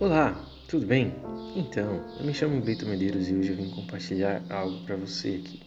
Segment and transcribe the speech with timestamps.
[0.00, 0.34] Olá,
[0.66, 1.14] tudo bem?
[1.54, 5.60] Então, eu me chamo Beto Medeiros e hoje eu vim compartilhar algo para você aqui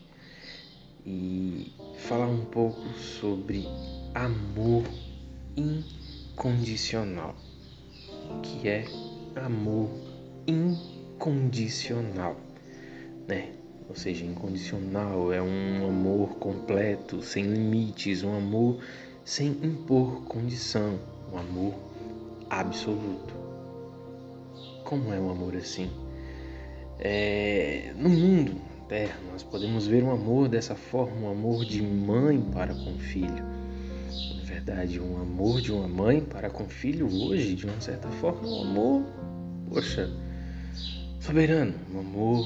[1.05, 3.63] e falar um pouco sobre
[4.15, 4.85] amor
[5.55, 7.35] incondicional.
[8.41, 8.85] Que é
[9.35, 9.91] amor
[10.47, 12.35] incondicional,
[13.27, 13.51] né?
[13.87, 18.83] Ou seja, incondicional é um amor completo, sem limites, um amor
[19.23, 20.97] sem impor condição,
[21.31, 21.75] um amor
[22.49, 23.42] absoluto.
[24.83, 25.89] Como é um amor assim?
[26.99, 28.53] É, no mundo,
[28.87, 33.43] Terra, nós podemos ver um amor dessa forma, um amor de mãe para com filho.
[34.37, 38.47] Na verdade, um amor de uma mãe para com filho hoje, de uma certa forma,
[38.47, 39.03] um amor,
[39.69, 40.09] poxa,
[41.19, 42.45] soberano, um amor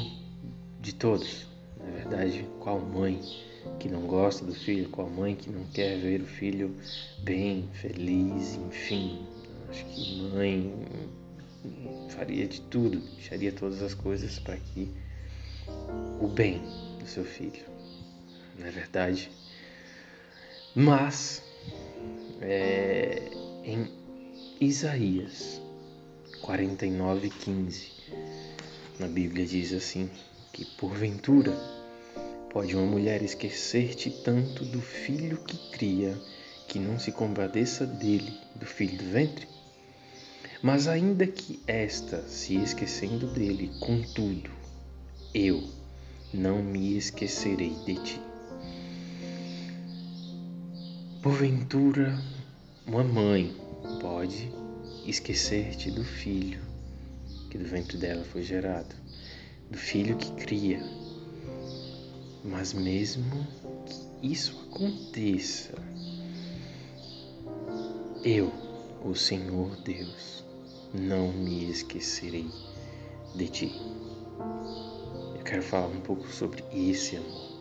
[0.80, 1.48] de todos.
[1.80, 3.20] Na verdade, qual mãe
[3.80, 6.76] que não gosta do filho, qual mãe que não quer ver o filho
[7.24, 9.26] bem, feliz, enfim.
[9.70, 10.74] Acho que mãe
[12.10, 14.92] faria de tudo, deixaria todas as coisas para que
[16.20, 16.62] o bem
[17.00, 17.64] do seu filho,
[18.58, 19.30] não é verdade?
[20.76, 21.42] Mas
[22.42, 23.22] é,
[23.64, 23.90] em
[24.62, 25.62] Isaías
[26.42, 27.92] 49:15
[29.00, 30.10] na Bíblia diz assim
[30.54, 31.52] que porventura
[32.52, 36.18] pode uma mulher esquecer-te tanto do filho que cria
[36.68, 39.57] que não se compadeça dele, do filho do ventre?
[40.62, 44.50] Mas ainda que esta se esquecendo dele, contudo,
[45.34, 45.64] eu
[46.34, 48.22] não me esquecerei de ti.
[51.22, 52.18] Porventura,
[52.86, 53.56] uma mãe
[54.02, 54.52] pode
[55.06, 56.60] esquecer-te do filho
[57.50, 58.96] que do ventre dela foi gerado,
[59.70, 60.82] do filho que cria.
[62.44, 63.46] Mas mesmo
[63.86, 65.74] que isso aconteça,
[68.24, 68.52] eu,
[69.04, 70.44] o Senhor Deus,
[71.00, 72.50] não me esquecerei
[73.36, 73.82] de ti.
[75.36, 77.52] Eu quero falar um pouco sobre esse amor,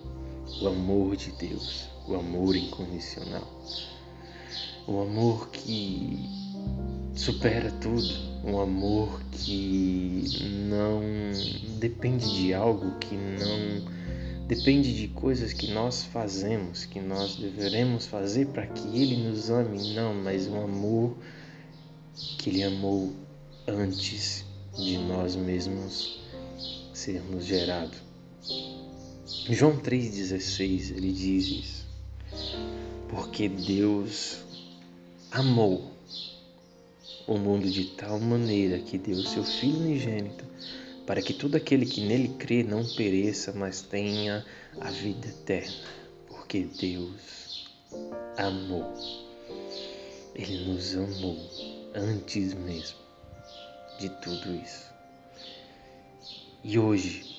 [0.62, 3.46] o amor de Deus, o amor incondicional,
[4.86, 6.28] o amor que
[7.14, 8.08] supera tudo,
[8.44, 10.24] um amor que
[10.68, 11.00] não
[11.78, 13.96] depende de algo, que não
[14.46, 19.94] depende de coisas que nós fazemos, que nós deveremos fazer para que Ele nos ame,
[19.94, 21.16] não, mas um amor
[22.38, 23.12] que Ele amou
[23.68, 24.44] antes
[24.76, 26.20] de nós mesmos
[26.92, 27.98] sermos gerados.
[29.50, 31.86] João 3,16 ele diz isso.
[33.08, 34.38] Porque Deus
[35.30, 35.90] amou
[37.26, 40.44] o mundo de tal maneira que deu o seu Filho unigênito
[41.06, 44.44] para que todo aquele que nele crê não pereça, mas tenha
[44.80, 45.76] a vida eterna.
[46.28, 47.68] Porque Deus
[48.36, 48.92] amou.
[50.34, 51.38] Ele nos amou
[51.94, 53.05] antes mesmo
[53.98, 54.86] de tudo isso.
[56.62, 57.36] E hoje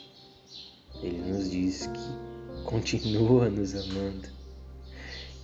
[1.02, 4.28] ele nos diz que continua nos amando,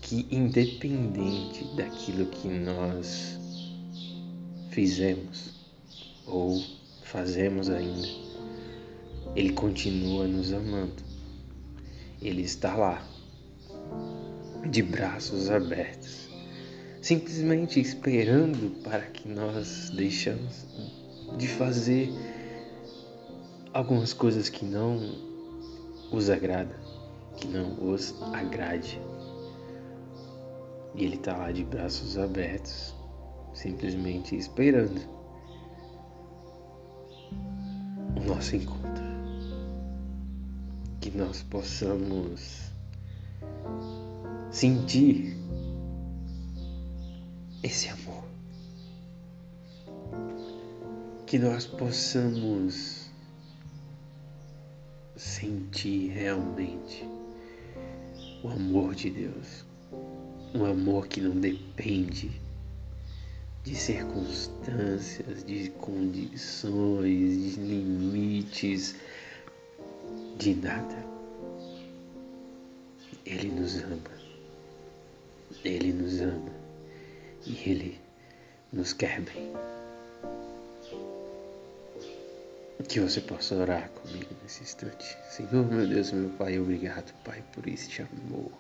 [0.02, 3.38] que independente daquilo que nós
[4.72, 5.54] fizemos
[6.26, 6.62] ou
[7.04, 8.08] fazemos ainda,
[9.36, 11.04] ele continua nos amando.
[12.22, 13.06] Ele está lá,
[14.70, 16.30] de braços abertos,
[17.02, 20.66] simplesmente esperando para que nós deixamos
[21.38, 22.12] de fazer
[23.74, 25.00] algumas coisas que não
[26.12, 26.76] os agrada,
[27.38, 29.02] que não os agrade.
[30.96, 32.94] E ele está lá de braços abertos,
[33.54, 35.02] simplesmente esperando
[38.16, 39.04] o nosso encontro.
[41.02, 42.72] Que nós possamos
[44.52, 45.36] sentir
[47.64, 48.23] esse amor.
[51.34, 53.08] Que nós possamos
[55.16, 57.10] sentir realmente
[58.44, 59.66] o amor de Deus.
[60.54, 62.40] Um amor que não depende
[63.64, 68.94] de circunstâncias, de condições, de limites,
[70.38, 71.04] de nada.
[73.26, 74.12] Ele nos ama.
[75.66, 76.52] Ele nos ama.
[77.44, 78.00] E Ele
[78.72, 79.52] nos quer bem.
[82.88, 85.18] Que você possa orar comigo nesse instante.
[85.30, 88.52] Senhor, meu Deus, meu Pai, obrigado, Pai, por este amor.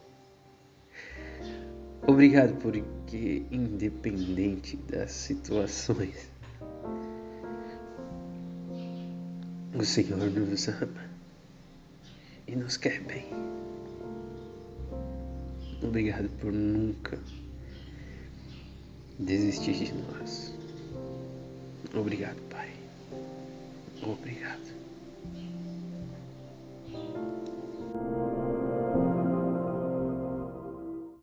[2.05, 6.27] Obrigado porque, independente das situações,
[9.73, 11.09] o Senhor nos ama
[12.47, 13.25] e nos quer bem.
[15.81, 17.17] Obrigado por nunca
[19.19, 20.53] desistir de nós.
[21.93, 22.69] Obrigado, Pai.
[24.11, 24.73] Obrigado.